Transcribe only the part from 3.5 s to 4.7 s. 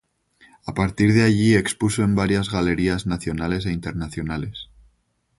e internacionales.